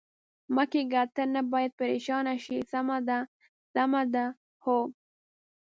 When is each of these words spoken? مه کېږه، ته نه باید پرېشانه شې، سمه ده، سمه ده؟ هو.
مه 0.55 0.63
کېږه، 0.71 1.01
ته 1.15 1.23
نه 1.33 1.41
باید 1.51 1.71
پرېشانه 1.79 2.35
شې، 2.43 2.57
سمه 2.71 2.97
ده، 3.07 3.19
سمه 3.73 4.01
ده؟ 4.13 4.25
هو. 4.63 4.79